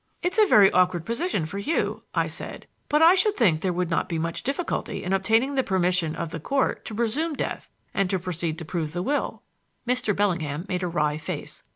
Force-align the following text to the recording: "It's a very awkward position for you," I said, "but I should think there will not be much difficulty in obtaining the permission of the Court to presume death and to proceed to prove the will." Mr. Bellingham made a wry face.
"It's 0.23 0.39
a 0.39 0.47
very 0.47 0.71
awkward 0.71 1.05
position 1.05 1.45
for 1.45 1.59
you," 1.59 2.01
I 2.15 2.25
said, 2.25 2.65
"but 2.89 3.03
I 3.03 3.13
should 3.13 3.37
think 3.37 3.61
there 3.61 3.71
will 3.71 3.87
not 3.87 4.09
be 4.09 4.17
much 4.17 4.41
difficulty 4.41 5.03
in 5.03 5.13
obtaining 5.13 5.53
the 5.53 5.61
permission 5.61 6.15
of 6.15 6.31
the 6.31 6.39
Court 6.39 6.83
to 6.85 6.95
presume 6.95 7.35
death 7.35 7.69
and 7.93 8.09
to 8.09 8.17
proceed 8.17 8.57
to 8.57 8.65
prove 8.65 8.93
the 8.93 9.03
will." 9.03 9.43
Mr. 9.87 10.15
Bellingham 10.15 10.65
made 10.67 10.81
a 10.81 10.87
wry 10.87 11.17
face. 11.19 11.61